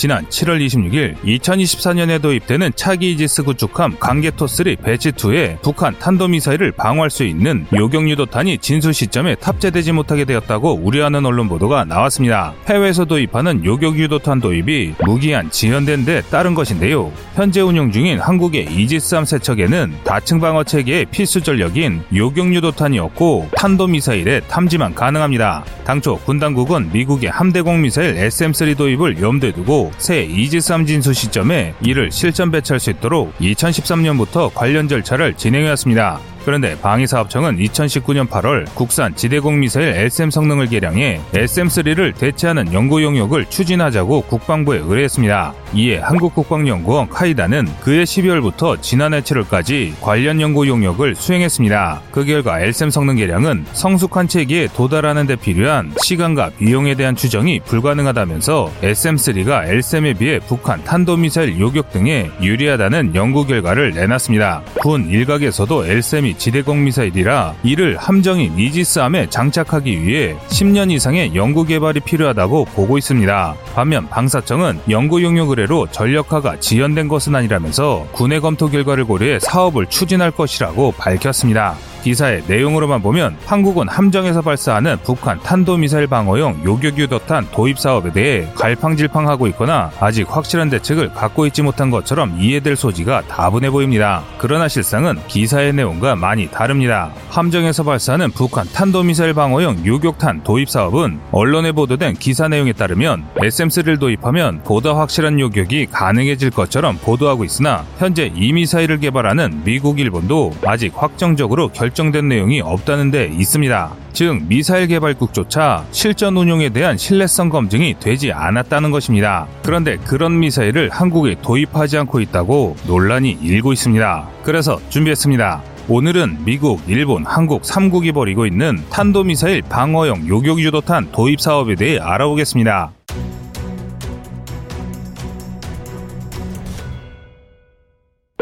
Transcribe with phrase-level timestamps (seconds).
[0.00, 7.66] 지난 7월 26일 2024년에 도입되는 차기 이지스 구축함 강개토3 배치2에 북한 탄도미사일을 방어할 수 있는
[7.70, 12.54] 요격유도탄이 진수 시점에 탑재되지 못하게 되었다고 우려하는 언론 보도가 나왔습니다.
[12.66, 17.12] 해외에서 도입하는 요격유도탄 도입이 무기한 지연된 데 따른 것인데요.
[17.34, 24.94] 현재 운용 중인 한국의 이지스함 세척에는 다층 방어 체계의 필수 전력인 요격유도탄이 없고 탄도미사일의 탐지만
[24.94, 25.62] 가능합니다.
[25.84, 32.10] 당초 군 당국은 미국의 함대공 미사일 SM-3 도입을 염두에 두고 새 이지스함 진수 시점에 이를
[32.10, 36.29] 실전 배치할 수 있도록 2013년부터 관련 절차를 진행해왔습니다.
[36.44, 44.22] 그런데 방위사업청은 2019년 8월 국산 지대공 미사일 SM 성능을 개량해 SM3를 대체하는 연구 용역을 추진하자고
[44.22, 45.54] 국방부에 의뢰했습니다.
[45.74, 52.02] 이에 한국국방연구원 카이다는 그해 12월부터 지난해 7월까지 관련 연구 용역을 수행했습니다.
[52.10, 58.72] 그 결과 SM 성능 개량은 성숙한 체계에 도달하는 데 필요한 시간과 비용에 대한 추정이 불가능하다면서
[58.82, 64.62] SM3가 LSM에 비해 북한 탄도미사일 요격 등에 유리하다는 연구 결과를 내놨습니다.
[64.80, 72.66] 군 일각에서도 LSM이 지대공 미사일이라 이를 함정인 이지스함에 장착하기 위해 10년 이상의 연구 개발이 필요하다고
[72.66, 73.54] 보고 있습니다.
[73.74, 80.30] 반면 방사청은 연구 용역 의뢰로 전력화가 지연된 것은 아니라면서 군의 검토 결과를 고려해 사업을 추진할
[80.30, 81.76] 것이라고 밝혔습니다.
[82.02, 89.90] 기사의 내용으로만 보면 한국은 함정에서 발사하는 북한 탄도미사일 방어용 요격유도탄 도입 사업에 대해 갈팡질팡하고 있거나
[90.00, 94.22] 아직 확실한 대책을 갖고 있지 못한 것처럼 이해될 소지가 다분해 보입니다.
[94.38, 97.10] 그러나 실상은 기사의 내용과 많이 다릅니다.
[97.28, 104.62] 함정에서 발사하는 북한 탄도미사일 방어용 요격탄 도입 사업은 언론에 보도된 기사 내용에 따르면 SM3를 도입하면
[104.64, 111.68] 보다 확실한 요격이 가능해질 것처럼 보도하고 있으나 현재 이 미사일을 개발하는 미국, 일본도 아직 확정적으로
[111.68, 113.90] 결 결정된 내용이 없다는 데 있습니다.
[114.12, 119.46] 즉 미사일 개발국조차 실전 운용에 대한 신뢰성 검증이 되지 않았다는 것입니다.
[119.62, 124.28] 그런데 그런 미사일을 한국에 도입하지 않고 있다고 논란이 일고 있습니다.
[124.42, 125.62] 그래서 준비했습니다.
[125.88, 132.92] 오늘은 미국, 일본, 한국 3국이 벌이고 있는 탄도미사일 방어용 요격 유도탄 도입 사업에 대해 알아보겠습니다.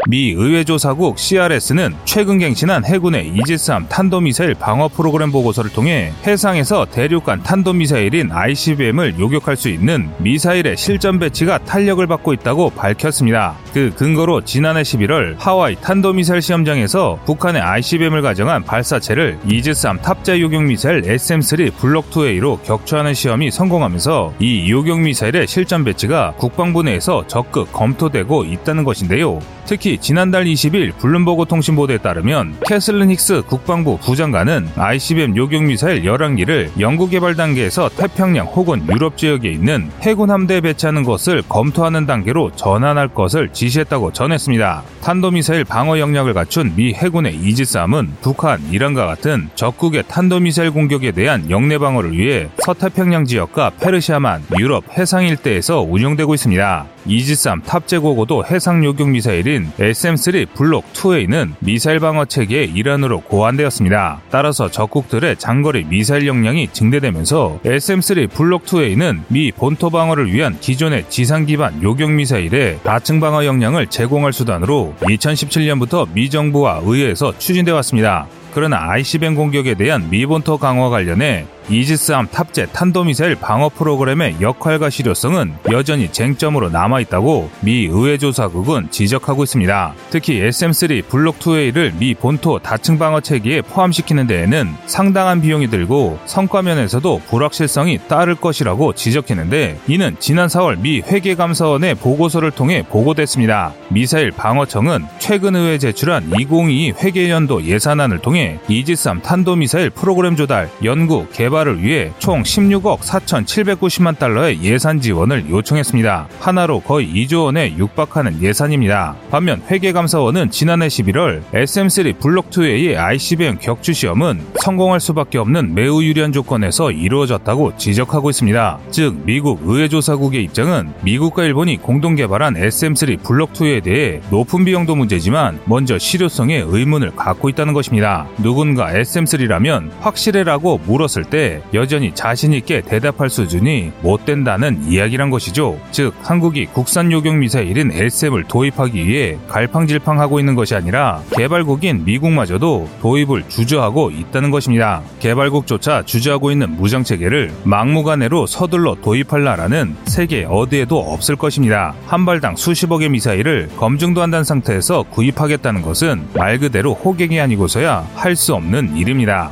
[0.09, 8.31] 미 의회조사국 CRS는 최근 갱신한 해군의 이지스함 탄도미사일 방어 프로그램 보고서를 통해 해상에서 대륙간 탄도미사일인
[8.31, 13.55] ICBM을 요격할 수 있는 미사일의 실전 배치가 탄력을 받고 있다고 밝혔습니다.
[13.71, 21.71] 그 근거로 지난해 11월 하와이 탄도미사일 시험장에서 북한의 ICBM을 가정한 발사체를 이지스함 탑재 요격미사일 SM-3
[21.73, 29.39] 블록2A로 격추하는 시험이 성공하면서 이 요격미사일의 실전 배치가 국방부 내에서 적극 검토되고 있다는 것인데요.
[29.69, 37.35] 특히 지난달 20일 블룸버그 통신보도에 따르면 캐슬린 힉스 국방부 부장관은 ICBM 요격미사일 11기를 연구 개발
[37.35, 44.13] 단계에서 태평양 혹은 유럽 지역에 있는 해군 함대에 배치하는 것을 검토하는 단계로 전환할 것을 지시했다고
[44.13, 44.83] 전했습니다.
[45.01, 51.77] 탄도미사일 방어 역량을 갖춘 미 해군의 이지스함은 북한, 이란과 같은 적국의 탄도미사일 공격에 대한 역내
[51.77, 56.85] 방어를 위해 서태평양 지역과 페르시아만, 유럽 해상 일대에서 운영되고 있습니다.
[57.09, 64.21] 이지스함 탑재고고도 해상 요격 미사일인 SM-3 블록 2A는 미사일 방어 체계의 일환으로 고안되었습니다.
[64.29, 71.47] 따라서 적국들의 장거리 미사일 역량이 증대되면서 SM-3 블록 2A는 미 본토 방어를 위한 기존의 지상
[71.47, 78.27] 기반 요격 미사일의 다층 방어 역량을 제공할 수단으로 2017년부터 미 정부와 의회에서 추진되어 왔습니다.
[78.53, 86.11] 그러나 ICBM 공격에 대한 미본토 강화 관련해 이지스함 탑재 탄도미사일 방어 프로그램의 역할과 실효성은 여전히
[86.11, 89.93] 쟁점으로 남아있다고 미 의회조사국은 지적하고 있습니다.
[90.09, 97.21] 특히 SM3 블록 2A를 미 본토 다층 방어 체계에 포함시키는 데에는 상당한 비용이 들고 성과면에서도
[97.27, 103.73] 불확실성이 따를 것이라고 지적했는데 이는 지난 4월 미 회계감사원의 보고서를 통해 보고됐습니다.
[103.89, 111.58] 미사일 방어청은 최근 의회 제출한 2022 회계연도 예산안을 통해 이지스함 탄도미사일 프로그램 조달, 연구, 개발
[111.59, 116.27] 개발을 위해 총 16억 4,790만 달러의 예산 지원을 요청했습니다.
[116.39, 119.15] 하나로 거의 2조 원에 육박하는 예산입니다.
[119.31, 126.91] 반면 회계감사원은 지난해 11월 SM3 블록2A의 ICBM 격추 시험은 성공할 수밖에 없는 매우 유리한 조건에서
[126.91, 128.79] 이루어졌다고 지적하고 있습니다.
[128.91, 135.97] 즉 미국 의회조사국의 입장은 미국과 일본이 공동 개발한 SM3 블록2에 대해 높은 비용도 문제지만 먼저
[135.97, 138.27] 실효성에 의문을 갖고 있다는 것입니다.
[138.37, 145.79] 누군가 SM3라면 확실해라고 물었을 때때 여전히 자신있게 대답할 수준이 못 된다는 이야기란 것이죠.
[145.91, 153.47] 즉, 한국이 국산 요격 미사일인 LSM을 도입하기 위해 갈팡질팡하고 있는 것이 아니라 개발국인 미국마저도 도입을
[153.47, 155.01] 주저하고 있다는 것입니다.
[155.19, 161.95] 개발국조차 주저하고 있는 무장 체계를 막무가내로 서둘러 도입할 나라는 세계 어디에도 없을 것입니다.
[162.05, 168.53] 한 발당 수십억의 미사일을 검증도 한다는 상태에서 구입하겠다는 것은 말 그대로 호객이 아니고서야 할 수
[168.53, 169.51] 없는 일입니다.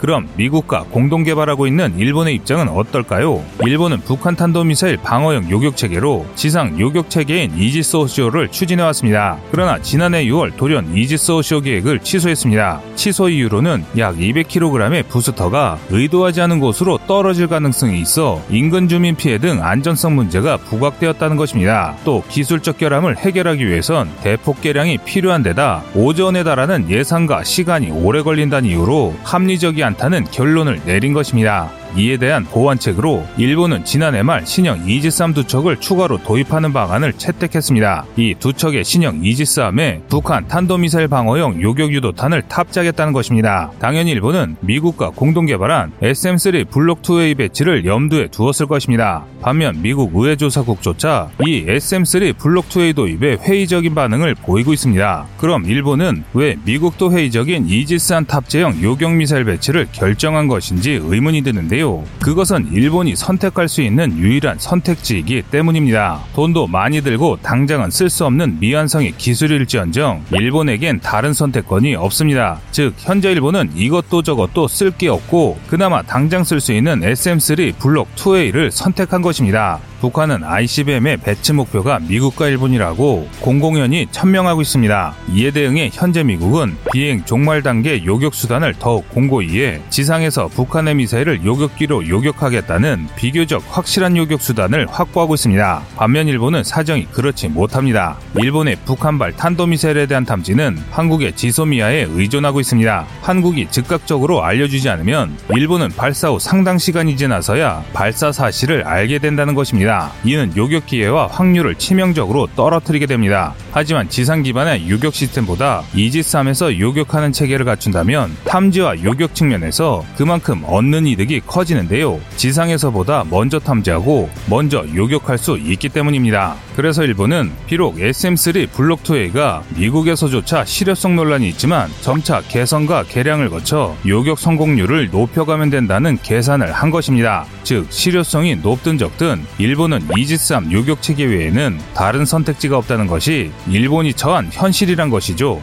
[0.00, 3.44] 그럼 미국과 공동 개발하고 있는 일본의 입장은 어떨까요?
[3.66, 9.36] 일본은 북한 탄도미사일 방어형 요격 체계로 지상 요격 체계인 이지스 오시오를 추진해 왔습니다.
[9.50, 12.80] 그러나 지난해 6월 돌연 이지스 오시오 계획을 취소했습니다.
[12.96, 19.62] 취소 이유로는 약 200kg의 부스터가 의도하지 않은 곳으로 떨어질 가능성이 있어 인근 주민 피해 등
[19.62, 21.94] 안전성 문제가 부각되었다는 것입니다.
[22.06, 28.70] 또 기술적 결함을 해결하기 위해선 대폭 개량이 필요한 데다 오전에 달하는 예상과 시간이 오래 걸린다는
[28.70, 31.79] 이유로 합리적이 않다는 결론을 내린 것입니다.
[31.96, 38.04] 이에 대한 보완책으로 일본은 지난해 말 신형 이지스함 두 척을 추가로 도입하는 방안을 채택했습니다.
[38.16, 43.70] 이 두 척의 신형 이지스함에 북한 탄도미사일 방어용 요격 유도탄을 탑재하겠다는 것입니다.
[43.80, 49.24] 당연히 일본은 미국과 공동 개발한 SM3 블록2A 배치를 염두에 두었을 것입니다.
[49.42, 55.26] 반면 미국 의회 조사국조차 이 SM3 블록2A 도입에 회의적인 반응을 보이고 있습니다.
[55.38, 61.79] 그럼 일본은 왜 미국도 회의적인 이지스함 탑재형 요격 미사일 배치를 결정한 것인지 의문이 드는데요.
[62.20, 66.20] 그것은 일본이 선택할 수 있는 유일한 선택지이기 때문입니다.
[66.34, 72.60] 돈도 많이 들고 당장은 쓸 수 없는 미완성의 기술일지언정 일본에겐 다른 선택권이 없습니다.
[72.70, 78.14] 즉 현재 일본은 이것도 저것도 쓸 게 없고 그나마 당장 쓸 수 있는 SM3 블록
[78.16, 79.80] 2A를 선택한 것입니다.
[80.00, 85.14] 북한은 ICBM의 배치 목표가 미국과 일본이라고 공공연히 천명하고 있습니다.
[85.34, 91.44] 이에 대응해 현재 미국은 비행 종말 단계 요격 수단을 더욱 공고히 해 지상에서 북한의 미사일을
[91.44, 95.82] 요격기로 요격하겠다는 비교적 확실한 요격 수단을 확보하고 있습니다.
[95.96, 98.16] 반면 일본은 사정이 그렇지 못합니다.
[98.38, 103.06] 일본의 북한발 탄도미사일에 대한 탐지는 한국의 지소미아에 의존하고 있습니다.
[103.20, 109.89] 한국이 즉각적으로 알려주지 않으면 일본은 발사 후 상당 시간이 지나서야 발사 사실을 알게 된다는 것입니다.
[110.24, 113.54] 이는 요격 기회와 확률을 치명적으로 떨어뜨리게 됩니다.
[113.72, 121.40] 하지만 지상 기반의 요격 시스템보다 이지스함에서 요격하는 체계를 갖춘다면 탐지와 요격 측면에서 그만큼 얻는 이득이
[121.46, 122.20] 커지는데요.
[122.36, 126.56] 지상에서보다 먼저 탐지하고 먼저 요격할 수 있기 때문입니다.
[126.76, 134.38] 그래서 일본은 비록 SM3 블록 2A가 미국에서조차 실효성 논란이 있지만 점차 개선과 개량을 거쳐 요격
[134.38, 137.44] 성공률을 높여가면 된다는 계산을 한 것입니다.
[137.64, 144.12] 즉 실효성이 높든 적든 일본 은 이지스함 요격 체계 외에는 다른 선택지가 없다는 것이 일본이
[144.12, 145.60] 처한 현실이란 것이죠.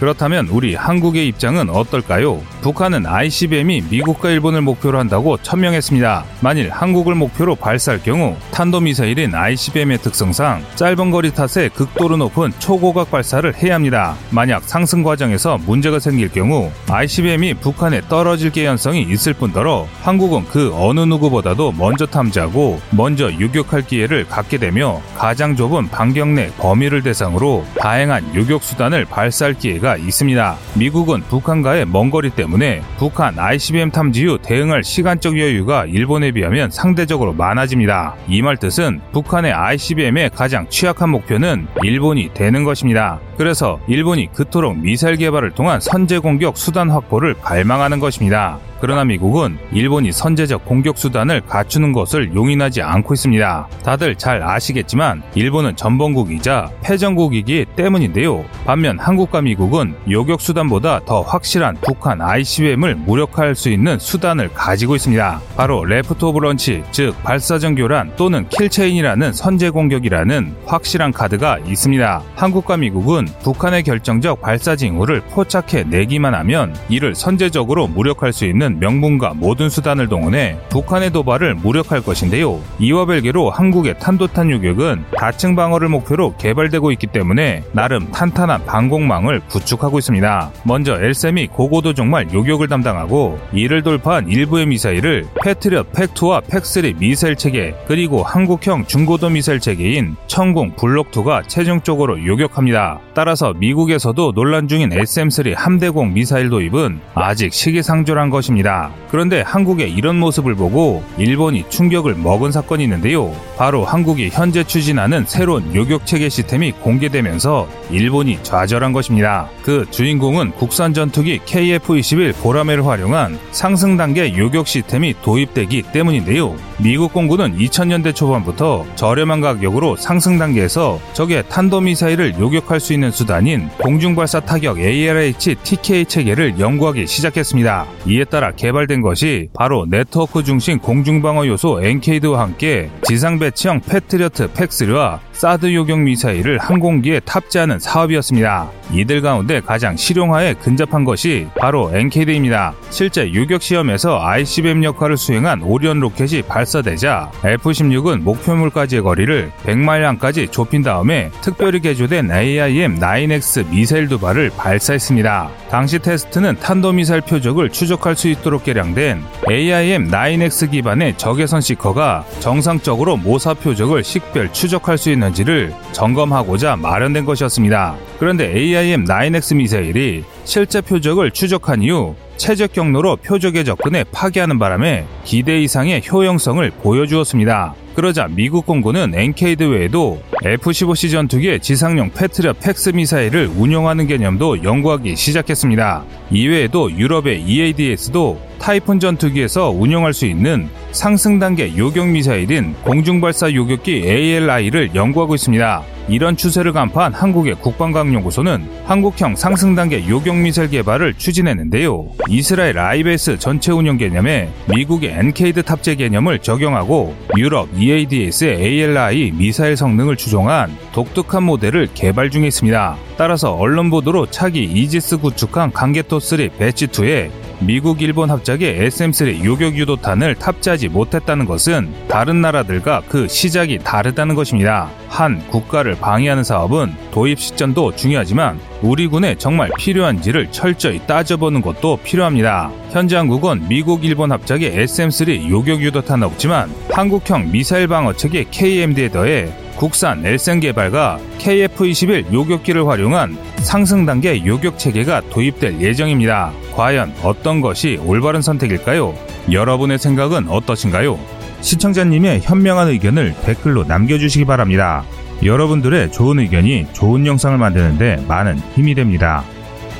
[0.00, 2.40] 그렇다면 우리 한국의 입장은 어떨까요?
[2.62, 6.24] 북한은 ICBM이 미국과 일본을 목표로 한다고 천명했습니다.
[6.40, 13.54] 만일 한국을 목표로 발사할 경우 탄도미사일인 ICBM의 특성상 짧은 거리 탓에 극도로 높은 초고각 발사를
[13.56, 14.16] 해야 합니다.
[14.30, 21.00] 만약 상승 과정에서 문제가 생길 경우 ICBM이 북한에 떨어질 개연성이 있을 뿐더러 한국은 그 어느
[21.00, 28.34] 누구보다도 먼저 탐지하고 먼저 유격할 기회를 갖게 되며 가장 좁은 반경 내 범위를 대상으로 다양한
[28.34, 30.56] 유격 수단을 발사할 기회가 있습니다.
[30.74, 37.32] 미국은 북한과의 먼 거리 때문에 북한 ICBM 탐지 후 대응할 시간적 여유가 일본에 비하면 상대적으로
[37.32, 38.14] 많아집니다.
[38.28, 43.20] 이 말 뜻은 북한의 ICBM의 가장 취약한 목표는 일본이 되는 것입니다.
[43.36, 48.58] 그래서 일본이 그토록 미사일 개발을 통한 선제 공격 수단 확보를 갈망하는 것입니다.
[48.80, 53.68] 그러나 미국은 일본이 선제적 공격 수단을 갖추는 것을 용인하지 않고 있습니다.
[53.84, 58.44] 다들 잘 아시겠지만 일본은 전범국이자 패전국이기 때문인데요.
[58.64, 65.40] 반면 한국과 미국은 요격 수단보다 더 확실한 북한 ICBM을 무력화할 수 있는 수단을 가지고 있습니다.
[65.56, 72.22] 바로 Left of Launch, 즉 발사전 교란 또는 kill chain이라는 선제 공격이라는 확실한 카드가 있습니다.
[72.34, 79.34] 한국과 미국은 북한의 결정적 발사 징후를 포착해 내기만 하면 이를 선제적으로 무력할 수 있는 명분과
[79.34, 82.60] 모든 수단을 동원해 북한의 도발을 무력할 것인데요.
[82.78, 89.98] 이와 별개로 한국의 탄도탄 유격은 다층 방어를 목표로 개발되고 있기 때문에 나름 탄탄한 방공망을 구축하고
[89.98, 90.50] 있습니다.
[90.64, 97.74] 먼저 엘셈이 고고도 종말 요격을 담당하고 이를 돌파한 일부의 미사일을 패트리엇 팩2와 팩3 미사일 체계
[97.86, 103.00] 그리고 한국형 중고도 미사일 체계인 천공 블록2가 최종적으로 요격합니다.
[103.14, 108.59] 따라서 미국에서도 논란 중인 SM3 함대공 미사일 도입은 아직 시기상조란 것입니다.
[108.60, 108.90] 있습니다.
[109.10, 113.34] 그런데 한국의 이런 모습을 보고 일본이 충격을 먹은 사건이 있는데요.
[113.56, 119.48] 바로 한국이 현재 추진하는 새로운 요격 체계 시스템이 공개되면서 일본이 좌절한 것입니다.
[119.62, 126.54] 그 주인공은 국산 전투기 KF-21 보라매를 활용한 상승 단계 요격 시스템이 도입되기 때문인데요.
[126.78, 134.40] 미국 공군은 2000년대 초반부터 저렴한 가격으로 상승 단계에서 적의 탄도미사일을 요격할 수 있는 수단인 공중발사
[134.40, 137.86] 타격 ALHTK 체계를 연구하기 시작했습니다.
[138.06, 145.18] 이에 따라 개발된 것이 바로 네트워크 중심 공중방어 요소 NCADE와 함께 지상 배치형 패트리어트 PAC-3와
[145.32, 148.79] 사드 요격 미사일을 항공기에 탑재하는 사업이었습니다.
[148.92, 152.74] 이들 가운데 가장 실용화에 근접한 것이 바로 NCADE입니다.
[152.90, 161.30] 실제 요격 시험에서 ICBM 역할을 수행한 오리온 로켓이 발사되자 F-16은 목표물까지의 거리를 100마일량까지 좁힌 다음에
[161.40, 165.50] 특별히 개조된 AIM-9X 미사일 두 발을 발사했습니다.
[165.70, 174.02] 당시 테스트는 탄도미사일 표적을 추적할 수 있도록 개량된 AIM-9X 기반의 적외선 시커가 정상적으로 모사 표적을
[174.02, 177.96] 식별 추적할 수 있는지를 점검하고자 마련된 것이었습니다.
[178.20, 186.02] 그런데 AIM-9X 미사일이 실제 표적을 추적한 이후 최적 경로로 표적에 접근해 파괴하는 바람에 기대 이상의
[186.06, 187.74] 효용성을 보여주었습니다.
[187.94, 196.04] 그러자 미국 공군은 NCADE 외에도 F-15C 전투기에 지상용 패트리어트 PAC-3 미사일을 운용하는 개념도 연구하기 시작했습니다.
[196.30, 204.94] 이외에도 유럽의 EADS도 타이푼 전투기에서 운용할 수 있는 상승 단계 요격 미사일인 공중발사 요격기 ALI를
[204.94, 205.99] 연구하고 있습니다.
[206.10, 212.04] 이런 추세를 간파한 한국의 국방과학연구소는 한국형 상승 단계 요격 미사일 개발을 추진했는데요.
[212.28, 220.16] 이스라엘 IBS 전체 운영 개념에 미국의 NCADE 탑재 개념을 적용하고 유럽 EADS의 ALI 미사일 성능을
[220.16, 222.96] 추종한 독특한 모델을 개발 중에 있습니다.
[223.16, 227.30] 따라서 언론 보도로 차기 이지스 구축함 광개토3 Batch2에
[227.62, 234.88] 미국, 일본 합작의 SM3 요격 유도탄을 탑재하지 못했다는 것은 다른 나라들과 그 시작이 다르다는 것입니다.
[235.08, 242.70] 한 국가를 방해하는 사업은 도입 시점도 중요하지만 우리 군에 정말 필요한지를 철저히 따져보는 것도 필요합니다.
[242.92, 249.52] 현재 한국은 미국, 일본 합작의 SM3 요격 유도탄은 없지만 한국형 미사일 방어 체계 KMD에 더해
[249.80, 256.52] 국산 엘센 개발과 KF-21 요격기를 활용한 상승 단계 요격 체계가 도입될 예정입니다.
[256.74, 259.14] 과연 어떤 것이 올바른 선택일까요?
[259.50, 261.18] 여러분의 생각은 어떠신가요?
[261.62, 265.02] 시청자님의 현명한 의견을 댓글로 남겨주시기 바랍니다.
[265.42, 269.42] 여러분들의 좋은 의견이 좋은 영상을 만드는데 많은 힘이 됩니다.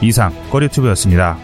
[0.02, 1.38] 이상 꺼리튜브였습니다.